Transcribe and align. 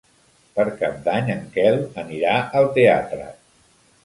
Per 0.53 0.63
Cap 0.79 0.95
d'Any 1.07 1.29
en 1.33 1.43
Quel 1.57 1.77
anirà 2.05 2.33
al 2.63 2.71
teatre. 2.79 3.29